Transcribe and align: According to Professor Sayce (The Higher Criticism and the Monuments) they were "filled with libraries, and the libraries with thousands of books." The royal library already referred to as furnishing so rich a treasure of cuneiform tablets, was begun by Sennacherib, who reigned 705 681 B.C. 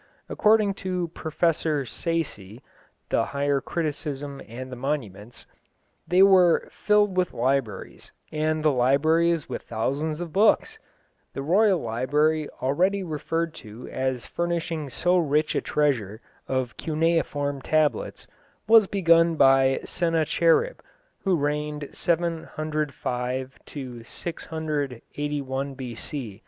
According 0.29 0.73
to 0.81 1.09
Professor 1.13 1.85
Sayce 1.85 2.57
(The 3.09 3.25
Higher 3.37 3.61
Criticism 3.61 4.41
and 4.47 4.71
the 4.71 4.75
Monuments) 4.75 5.45
they 6.07 6.23
were 6.23 6.67
"filled 6.71 7.15
with 7.15 7.35
libraries, 7.35 8.11
and 8.31 8.63
the 8.63 8.71
libraries 8.71 9.47
with 9.47 9.61
thousands 9.61 10.19
of 10.19 10.33
books." 10.33 10.79
The 11.35 11.43
royal 11.43 11.79
library 11.79 12.49
already 12.63 13.03
referred 13.03 13.53
to 13.61 13.87
as 13.89 14.25
furnishing 14.25 14.89
so 14.89 15.19
rich 15.19 15.53
a 15.53 15.61
treasure 15.61 16.19
of 16.47 16.77
cuneiform 16.77 17.61
tablets, 17.61 18.25
was 18.67 18.87
begun 18.87 19.35
by 19.35 19.81
Sennacherib, 19.85 20.79
who 21.25 21.35
reigned 21.35 21.89
705 21.91 23.59
681 23.67 25.73
B.C. 25.75 26.39